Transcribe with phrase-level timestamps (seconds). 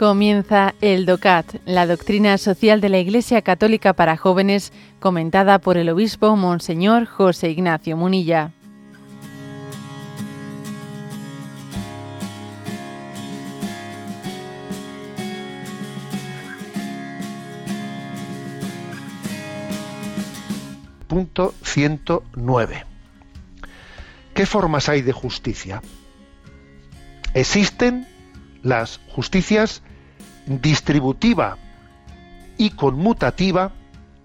[0.00, 5.90] Comienza el DOCAT, la doctrina social de la Iglesia Católica para jóvenes, comentada por el
[5.90, 8.50] obispo Monseñor José Ignacio Munilla.
[21.08, 22.86] Punto 109.
[24.32, 25.82] ¿Qué formas hay de justicia?
[27.34, 28.08] Existen
[28.62, 29.82] las justicias
[30.58, 31.56] distributiva
[32.58, 33.72] y conmutativa,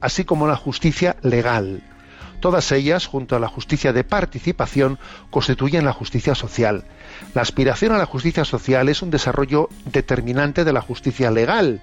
[0.01, 1.83] así como la justicia legal.
[2.39, 4.99] Todas ellas, junto a la justicia de participación,
[5.29, 6.85] constituyen la justicia social.
[7.33, 11.81] La aspiración a la justicia social es un desarrollo determinante de la justicia legal,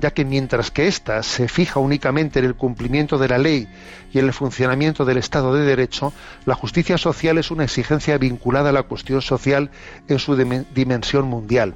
[0.00, 3.68] ya que mientras que ésta se fija únicamente en el cumplimiento de la ley
[4.12, 6.12] y en el funcionamiento del Estado de Derecho,
[6.44, 9.70] la justicia social es una exigencia vinculada a la cuestión social
[10.08, 11.74] en su dimensión mundial.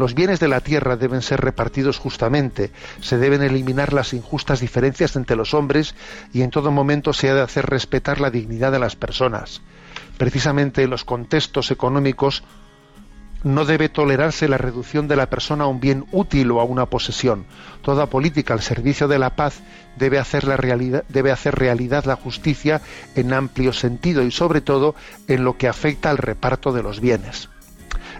[0.00, 2.70] Los bienes de la tierra deben ser repartidos justamente,
[3.02, 5.94] se deben eliminar las injustas diferencias entre los hombres
[6.32, 9.60] y en todo momento se ha de hacer respetar la dignidad de las personas.
[10.16, 12.44] Precisamente en los contextos económicos
[13.42, 16.86] no debe tolerarse la reducción de la persona a un bien útil o a una
[16.86, 17.44] posesión.
[17.82, 19.60] Toda política al servicio de la paz
[19.98, 22.80] debe hacer, la realidad, debe hacer realidad la justicia
[23.16, 24.94] en amplio sentido y sobre todo
[25.28, 27.50] en lo que afecta al reparto de los bienes.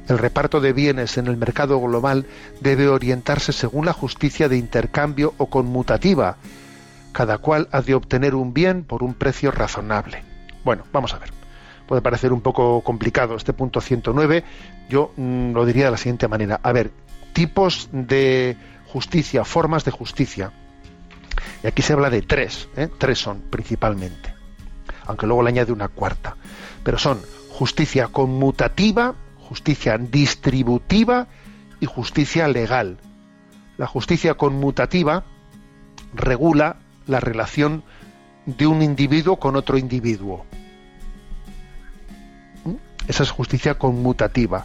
[0.09, 2.27] El reparto de bienes en el mercado global
[2.61, 6.37] debe orientarse según la justicia de intercambio o conmutativa.
[7.13, 10.23] Cada cual ha de obtener un bien por un precio razonable.
[10.65, 11.31] Bueno, vamos a ver.
[11.87, 14.45] Puede parecer un poco complicado este punto 109.
[14.89, 16.61] Yo mm, lo diría de la siguiente manera.
[16.63, 16.93] A ver,
[17.33, 20.53] tipos de justicia, formas de justicia.
[21.63, 22.89] Y aquí se habla de tres, ¿eh?
[22.99, 24.35] tres son principalmente.
[25.07, 26.37] Aunque luego le añade una cuarta.
[26.85, 27.21] Pero son
[27.51, 29.15] justicia conmutativa,
[29.51, 31.27] justicia distributiva
[31.81, 32.99] y justicia legal.
[33.79, 35.25] La justicia conmutativa
[36.15, 36.77] regula
[37.09, 37.83] la relación
[38.47, 40.47] de un individuo con otro individuo.
[42.65, 42.75] ¿Mm?
[43.09, 44.65] Esa es justicia conmutativa.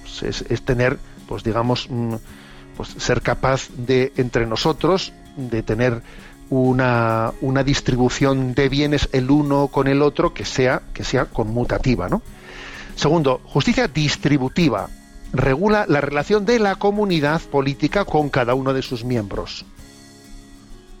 [0.00, 0.98] Pues es, tener,
[1.28, 2.14] pues digamos, mm,
[2.76, 6.02] pues ser capaz de entre nosotros de tener
[6.48, 12.08] una, una, distribución de bienes el uno con el otro que sea que sea conmutativa,
[12.08, 12.22] ¿no?
[12.94, 14.88] Segundo, justicia distributiva.
[15.32, 19.64] Regula la relación de la comunidad política con cada uno de sus miembros.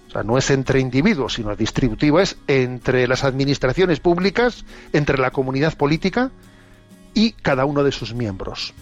[0.08, 5.30] O sea, no es entre individuos, sino distributiva es entre las administraciones públicas, entre la
[5.30, 6.30] comunidad política
[7.14, 8.74] y cada uno de sus miembros.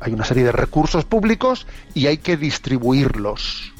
[0.00, 3.72] Hay una serie de recursos públicos y hay que distribuirlos.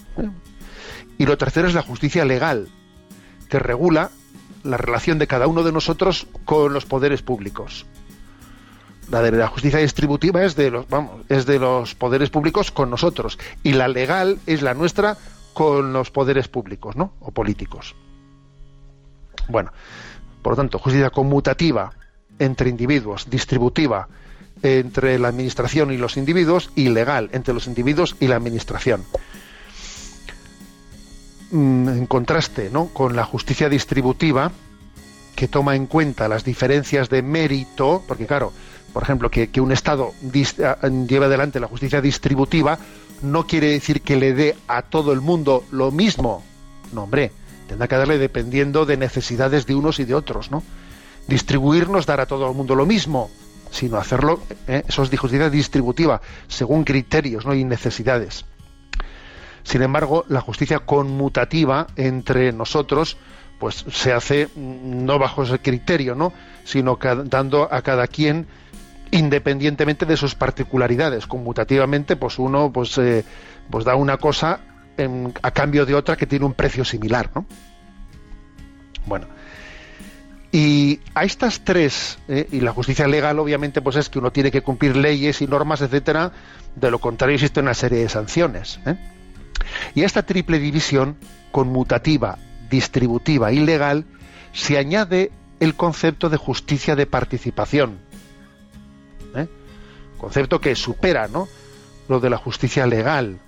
[1.18, 2.68] Y lo tercero es la justicia legal,
[3.48, 4.10] que regula
[4.62, 7.86] la relación de cada uno de nosotros con los poderes públicos.
[9.10, 12.90] La de la justicia distributiva es de los, vamos, es de los poderes públicos con
[12.90, 15.16] nosotros y la legal es la nuestra
[15.52, 17.12] con los poderes públicos, ¿no?
[17.20, 17.96] O políticos.
[19.48, 19.72] Bueno,
[20.42, 21.92] por lo tanto, justicia conmutativa
[22.38, 24.08] entre individuos, distributiva
[24.62, 29.04] entre la administración y los individuos y legal entre los individuos y la administración.
[31.50, 32.86] Mm, en contraste, ¿no?
[32.86, 34.52] Con la justicia distributiva
[35.34, 38.52] que toma en cuenta las diferencias de mérito, porque claro,
[38.92, 42.78] por ejemplo, que, un Estado lleve adelante la justicia distributiva,
[43.22, 46.42] no quiere decir que le dé a todo el mundo lo mismo.
[46.92, 47.32] No, hombre,
[47.68, 50.62] tendrá que darle dependiendo de necesidades de unos y de otros, ¿no?
[51.28, 53.30] Distribuirnos, dar a todo el mundo lo mismo,
[53.70, 54.82] sino hacerlo, ¿eh?
[54.88, 57.54] eso es justicia distributiva, según criterios ¿no?
[57.54, 58.44] y necesidades.
[59.62, 63.16] Sin embargo, la justicia conmutativa entre nosotros,
[63.58, 66.32] pues se hace mm, no bajo ese criterio, ¿no?
[66.64, 68.46] sino dando a cada quien
[69.10, 71.26] independientemente de sus particularidades.
[71.26, 73.24] Conmutativamente, pues uno pues, eh,
[73.70, 74.60] pues da una cosa
[75.42, 77.46] a cambio de otra que tiene un precio similar, ¿no?
[79.06, 79.26] Bueno.
[80.52, 84.50] Y a estas tres, eh, y la justicia legal obviamente pues es que uno tiene
[84.50, 86.32] que cumplir leyes y normas, etcétera,
[86.74, 88.80] de lo contrario existe una serie de sanciones.
[88.84, 88.96] ¿eh?
[89.94, 91.16] Y a esta triple división,
[91.52, 94.06] conmutativa, distributiva y legal,
[94.52, 95.30] se añade
[95.60, 97.98] el concepto de justicia de participación.
[100.20, 101.48] Concepto que supera ¿no?
[102.08, 103.38] lo de la justicia legal.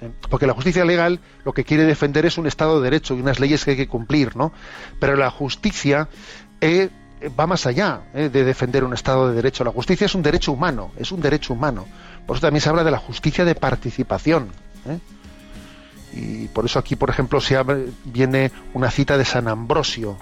[0.00, 0.10] ¿eh?
[0.28, 3.40] Porque la justicia legal lo que quiere defender es un Estado de Derecho y unas
[3.40, 4.52] leyes que hay que cumplir, ¿no?
[4.98, 6.08] Pero la justicia
[6.60, 6.90] eh,
[7.38, 9.64] va más allá de defender un Estado de Derecho.
[9.64, 11.86] La justicia es un derecho humano, es un derecho humano.
[12.26, 14.50] Por eso también se habla de la justicia de participación.
[16.12, 17.56] Y por eso aquí, por ejemplo, se
[18.04, 20.16] viene una cita de San Ambrosio.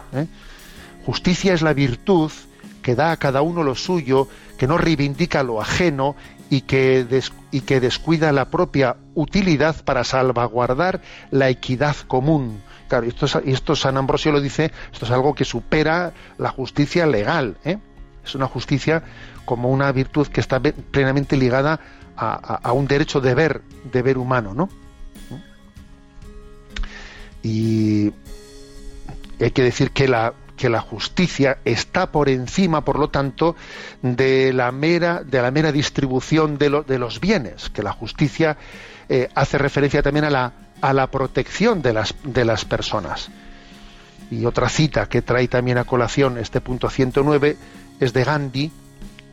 [1.05, 2.31] Justicia es la virtud
[2.85, 4.29] que da a cada uno lo suyo,
[4.59, 6.15] que no reivindica lo ajeno
[6.51, 7.07] y que,
[7.51, 11.01] y que descuida la propia utilidad para salvaguardar
[11.31, 12.61] la equidad común.
[12.89, 17.57] Claro, esto, esto San Ambrosio lo dice, esto es algo que supera la justicia legal.
[17.65, 17.79] ¿eh?
[18.23, 19.03] Es una justicia
[19.47, 21.81] como una virtud que está plenamente ligada
[22.19, 24.69] a, un derecho de ver, de ver humano, ¿no?
[27.43, 28.13] Y
[29.41, 30.35] hay que decir que la,
[30.65, 33.55] que la justicia está por encima, por lo tanto,
[34.01, 38.57] de la mera, de la mera distribución de, de los bienes, que la justicia
[39.11, 43.29] eh, hace referencia también a la, a la protección de las, de las personas.
[44.31, 47.59] Y otra cita que trae también a colación este punto 109
[48.01, 48.73] es de Gandhi,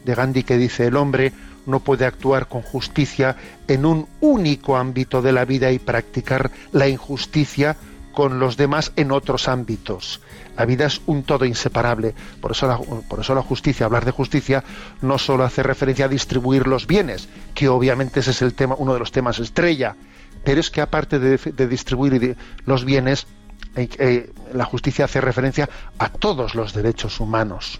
[0.04, 1.32] de Gandhi que dice el hombre
[1.66, 3.38] no puede actuar con justicia
[3.70, 7.78] en un único ámbito de la vida y practicar la injusticia
[8.12, 10.22] con los demás en otros ámbitos.
[10.58, 12.14] La vida es un todo inseparable.
[12.40, 14.64] Por eso la, por eso la justicia, hablar de justicia,
[15.02, 18.94] no solo hace referencia a distribuir los bienes, que obviamente ese es el tema, uno
[18.94, 19.96] de los temas estrella,
[20.44, 23.28] pero es que aparte de, distribuir los bienes,
[23.76, 27.80] eh, eh, la justicia hace referencia a todos los derechos humanos.